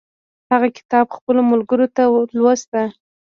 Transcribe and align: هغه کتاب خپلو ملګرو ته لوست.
هغه 0.51 0.67
کتاب 0.77 1.05
خپلو 1.15 1.41
ملګرو 1.51 1.87
ته 1.95 2.03
لوست. 2.37 2.71